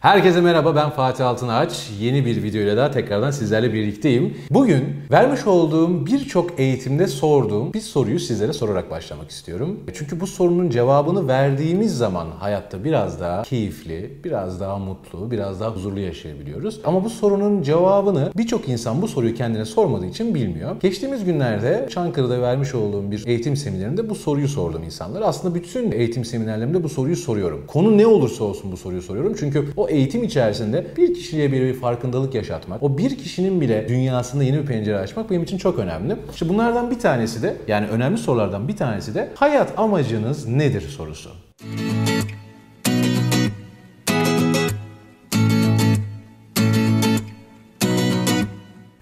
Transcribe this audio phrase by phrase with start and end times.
[0.00, 1.90] Herkese merhaba ben Fatih Altınaç.
[2.00, 4.36] Yeni bir videoyla daha tekrardan sizlerle birlikteyim.
[4.50, 9.80] Bugün vermiş olduğum birçok eğitimde sorduğum bir soruyu sizlere sorarak başlamak istiyorum.
[9.94, 15.70] Çünkü bu sorunun cevabını verdiğimiz zaman hayatta biraz daha keyifli, biraz daha mutlu, biraz daha
[15.70, 16.80] huzurlu yaşayabiliyoruz.
[16.84, 20.76] Ama bu sorunun cevabını birçok insan bu soruyu kendine sormadığı için bilmiyor.
[20.80, 25.26] Geçtiğimiz günlerde Çankırı'da vermiş olduğum bir eğitim seminerinde bu soruyu sordum insanlara.
[25.26, 27.64] Aslında bütün eğitim seminerlerimde bu soruyu soruyorum.
[27.66, 29.34] Konu ne olursa olsun bu soruyu soruyorum.
[29.38, 34.44] Çünkü o eğitim içerisinde bir kişiye bir, bir farkındalık yaşatmak, o bir kişinin bile dünyasında
[34.44, 36.16] yeni bir pencere açmak benim için çok önemli.
[36.32, 41.45] İşte bunlardan bir tanesi de yani önemli sorulardan bir tanesi de hayat amacınız nedir sorusu.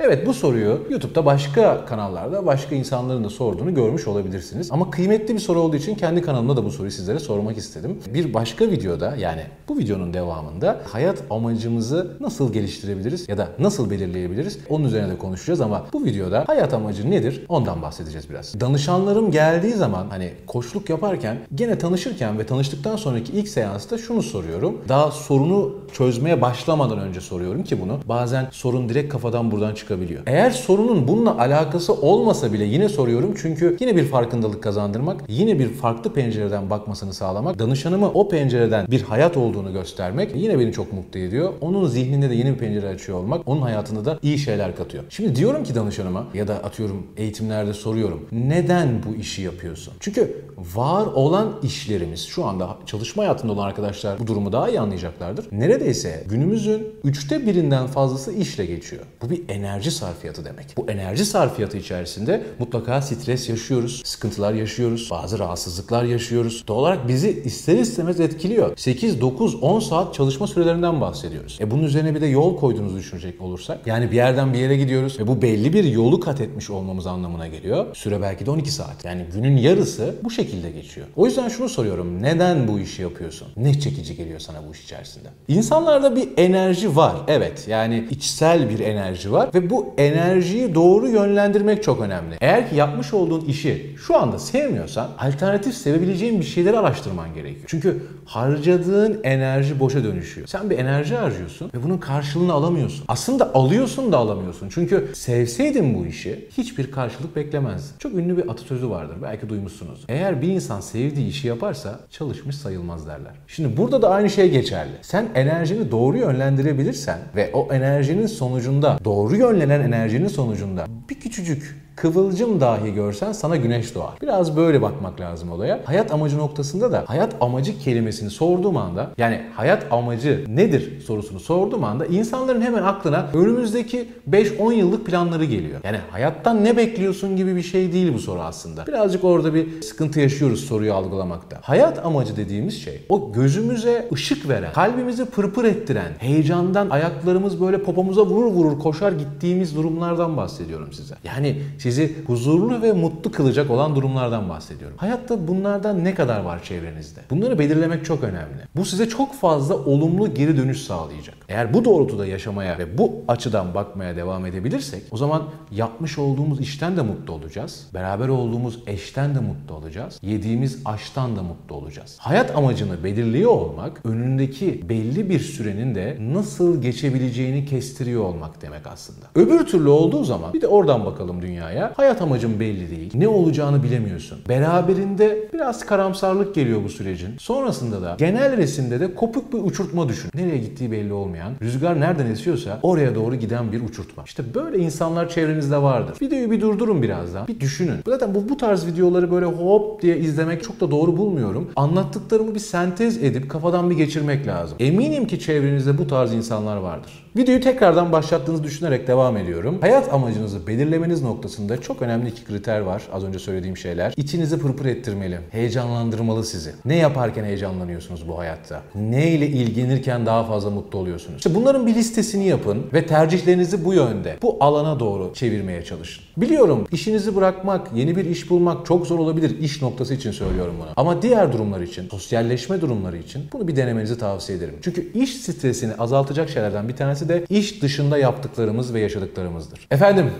[0.00, 4.68] Evet bu soruyu YouTube'da başka kanallarda başka insanların da sorduğunu görmüş olabilirsiniz.
[4.72, 7.98] Ama kıymetli bir soru olduğu için kendi kanalımda da bu soruyu sizlere sormak istedim.
[8.14, 14.58] Bir başka videoda yani bu videonun devamında hayat amacımızı nasıl geliştirebiliriz ya da nasıl belirleyebiliriz
[14.68, 18.60] onun üzerine de konuşacağız ama bu videoda hayat amacı nedir ondan bahsedeceğiz biraz.
[18.60, 24.80] Danışanlarım geldiği zaman hani koçluk yaparken gene tanışırken ve tanıştıktan sonraki ilk seansta şunu soruyorum.
[24.88, 28.00] Daha sorunu çözmeye başlamadan önce soruyorum ki bunu.
[28.08, 30.22] Bazen sorun direkt kafadan buradan çıkabiliyor.
[30.26, 35.68] Eğer sorunun bununla alakası olmasa bile yine soruyorum çünkü yine bir farkındalık kazandırmak, yine bir
[35.68, 41.20] farklı pencereden bakmasını sağlamak, danışanıma o pencereden bir hayat olduğunu göstermek yine beni çok mutlu
[41.20, 41.52] ediyor.
[41.60, 45.04] Onun zihninde de yeni bir pencere açıyor olmak, onun hayatında da iyi şeyler katıyor.
[45.08, 48.28] Şimdi diyorum ki danışanıma ya da atıyorum eğitimlerde soruyorum.
[48.32, 49.94] Neden bu işi yapıyorsun?
[50.00, 55.46] Çünkü var olan işlerimiz şu anda çalışma hayatında olan arkadaşlar bu durumu daha iyi anlayacaklardır.
[55.52, 59.02] Neredeyse günümüzün üçte birinden fazlası işle geçiyor.
[59.22, 60.66] Bu bir enerji sarfiyatı demek.
[60.76, 66.64] Bu enerji sarfiyatı içerisinde mutlaka stres yaşıyoruz, sıkıntılar yaşıyoruz, bazı rahatsızlıklar yaşıyoruz.
[66.68, 68.76] Doğal olarak bizi ister istemez etkiliyor.
[68.76, 71.58] 8, 9, 10 saat çalışma sürelerinden bahsediyoruz.
[71.60, 75.20] E bunun üzerine bir de yol koyduğunuzu düşünecek olursak yani bir yerden bir yere gidiyoruz
[75.20, 77.96] ve bu belli bir yolu kat etmiş olmamız anlamına geliyor.
[77.96, 79.04] Süre belki de 12 saat.
[79.04, 81.06] Yani günün yarısı bu şekilde geçiyor.
[81.16, 82.22] O yüzden şunu soruyorum.
[82.22, 83.48] Neden bu işi yapıyorsun?
[83.56, 85.28] Ne çekici geliyor sana bu iş içerisinde?
[85.48, 87.16] İnsanlarda bir enerji var.
[87.28, 87.68] Evet.
[87.68, 92.36] Yani içsel bir enerji var ve bu enerjiyi doğru yönlendirmek çok önemli.
[92.40, 97.64] Eğer ki yapmış olduğun işi şu anda sevmiyorsan alternatif sevebileceğin bir şeyleri araştırman gerekiyor.
[97.66, 100.46] Çünkü harcadığın enerji boşa dönüşüyor.
[100.46, 103.04] Sen bir enerji harcıyorsun ve bunun karşılığını alamıyorsun.
[103.08, 104.68] Aslında alıyorsun da alamıyorsun.
[104.68, 107.98] Çünkü sevseydin bu işi hiçbir karşılık beklemezdin.
[107.98, 109.16] Çok ünlü bir atasözü vardır.
[109.22, 110.04] Belki duymuşsunuz.
[110.08, 113.32] Eğer bir insan sevdiği işi yaparsa çalışmış sayılmaz derler.
[113.46, 114.92] Şimdi burada da aynı şey geçerli.
[115.02, 120.86] Sen enerjini doğru yönlendirebilirsen ve o enerjinin sonucunda doğru yönlenen enerjinin sonucunda.
[121.10, 124.14] Bir küçücük kıvılcım dahi görsen sana güneş doğar.
[124.22, 125.80] Biraz böyle bakmak lazım olaya.
[125.84, 131.84] Hayat amacı noktasında da hayat amacı kelimesini sorduğum anda yani hayat amacı nedir sorusunu sorduğum
[131.84, 135.80] anda insanların hemen aklına önümüzdeki 5-10 yıllık planları geliyor.
[135.84, 138.86] Yani hayattan ne bekliyorsun gibi bir şey değil bu soru aslında.
[138.86, 141.58] Birazcık orada bir sıkıntı yaşıyoruz soruyu algılamakta.
[141.62, 148.26] Hayat amacı dediğimiz şey o gözümüze ışık veren, kalbimizi pırpır ettiren, heyecandan ayaklarımız böyle popomuza
[148.26, 151.14] vurur vurur koşar gittiğimiz durumlardan bahsediyorum size.
[151.24, 154.96] Yani sizi huzurlu ve mutlu kılacak olan durumlardan bahsediyorum.
[155.00, 157.20] Hayatta bunlardan ne kadar var çevrenizde?
[157.30, 158.62] Bunları belirlemek çok önemli.
[158.76, 161.34] Bu size çok fazla olumlu geri dönüş sağlayacak.
[161.48, 166.96] Eğer bu doğrultuda yaşamaya ve bu açıdan bakmaya devam edebilirsek o zaman yapmış olduğumuz işten
[166.96, 167.86] de mutlu olacağız.
[167.94, 170.18] Beraber olduğumuz eşten de mutlu olacağız.
[170.22, 172.16] Yediğimiz aştan da mutlu olacağız.
[172.18, 179.26] Hayat amacını belirliyor olmak önündeki belli bir sürenin de nasıl geçebileceğini kestiriyor olmak demek aslında.
[179.34, 183.10] Öbür türlü olduğu zaman bir de oradan bakalım dünyaya hayat amacın belli değil.
[183.14, 184.38] Ne olacağını bilemiyorsun.
[184.48, 187.28] Beraberinde biraz karamsarlık geliyor bu sürecin.
[187.38, 190.30] Sonrasında da genel resimde de kopuk bir uçurtma düşün.
[190.34, 194.22] Nereye gittiği belli olmayan, rüzgar nereden esiyorsa oraya doğru giden bir uçurtma.
[194.26, 196.16] İşte böyle insanlar çevrenizde vardır.
[196.22, 197.48] Videoyu bir durdurun birazdan.
[197.48, 197.96] Bir düşünün.
[198.06, 201.70] Zaten bu, bu tarz videoları böyle hop diye izlemek çok da doğru bulmuyorum.
[201.76, 204.76] Anlattıklarımı bir sentez edip kafadan bir geçirmek lazım.
[204.80, 207.24] Eminim ki çevrenizde bu tarz insanlar vardır.
[207.36, 209.78] Videoyu tekrardan başlattığınızı düşünerek devam ediyorum.
[209.80, 213.02] Hayat amacınızı belirlemeniz noktasında çok önemli iki kriter var.
[213.12, 214.14] Az önce söylediğim şeyler.
[214.16, 215.38] İçinizi pırpır ettirmeli.
[215.50, 216.70] Heyecanlandırmalı sizi.
[216.84, 218.82] Ne yaparken heyecanlanıyorsunuz bu hayatta?
[218.94, 221.36] Ne ile ilgilenirken daha fazla mutlu oluyorsunuz?
[221.36, 226.24] İşte bunların bir listesini yapın ve tercihlerinizi bu yönde, bu alana doğru çevirmeye çalışın.
[226.36, 229.58] Biliyorum işinizi bırakmak, yeni bir iş bulmak çok zor olabilir.
[229.58, 230.88] İş noktası için söylüyorum bunu.
[230.96, 234.74] Ama diğer durumlar için, sosyalleşme durumları için bunu bir denemenizi tavsiye ederim.
[234.82, 239.86] Çünkü iş stresini azaltacak şeylerden bir tanesi de iş dışında yaptıklarımız ve yaşadıklarımızdır.
[239.90, 240.30] Efendim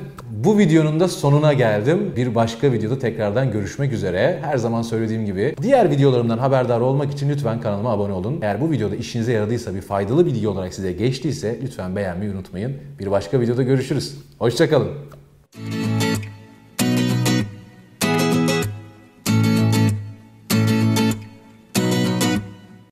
[0.44, 2.12] bu videonun da sonuna geldim.
[2.16, 4.38] Bir başka videoda tekrardan görüşmek üzere.
[4.42, 8.38] Her zaman söylediğim gibi diğer videolarımdan haberdar olmak için lütfen kanalıma abone olun.
[8.42, 12.72] Eğer bu videoda işinize yaradıysa, bir faydalı video olarak size geçtiyse lütfen beğenmeyi unutmayın.
[12.98, 14.14] Bir başka videoda görüşürüz.
[14.38, 15.23] Hoşçakalın.